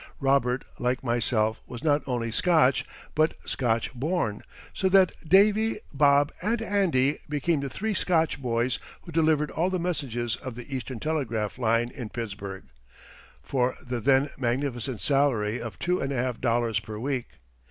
Robert, 0.19 0.65
like 0.79 1.03
myself, 1.03 1.61
was 1.67 1.83
not 1.83 2.01
only 2.07 2.31
Scotch, 2.31 2.85
but 3.13 3.35
Scotch 3.45 3.93
born, 3.93 4.41
so 4.73 4.89
that 4.89 5.11
"Davy," 5.23 5.77
"Bob," 5.93 6.31
and 6.41 6.59
"Andy" 6.59 7.19
became 7.29 7.59
the 7.59 7.69
three 7.69 7.93
Scotch 7.93 8.41
boys 8.41 8.79
who 9.03 9.11
delivered 9.11 9.51
all 9.51 9.69
the 9.69 9.77
messages 9.77 10.35
of 10.37 10.55
the 10.55 10.75
Eastern 10.75 10.99
Telegraph 10.99 11.59
Line 11.59 11.91
in 11.91 12.09
Pittsburgh, 12.09 12.63
for 13.43 13.75
the 13.85 13.99
then 13.99 14.31
magnificent 14.39 15.01
salary 15.01 15.61
of 15.61 15.77
two 15.77 15.99
and 16.01 16.11
a 16.11 16.15
half 16.17 16.41
dollars 16.41 16.79
per 16.79 16.97
week. 16.97 17.27